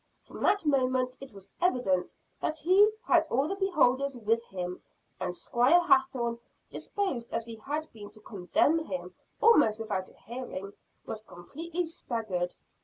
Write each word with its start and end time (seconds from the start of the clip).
From 0.23 0.41
that 0.41 0.65
moment, 0.65 1.15
it 1.21 1.31
was 1.31 1.51
evident 1.61 2.11
that 2.41 2.57
he 2.57 2.89
had 3.05 3.27
all 3.29 3.47
the 3.47 3.55
beholders 3.55 4.17
with 4.17 4.43
him; 4.45 4.81
and 5.19 5.37
Squire 5.37 5.79
Hathorne, 5.79 6.39
disposed 6.71 7.31
as 7.31 7.45
he 7.45 7.57
had 7.57 7.87
been 7.93 8.09
to 8.09 8.19
condemn 8.19 8.79
him 8.79 9.13
almost 9.41 9.79
without 9.79 10.09
a 10.09 10.13
hearing, 10.13 10.73
was 11.05 11.21
completely 11.21 11.85
staggered. 11.85 12.55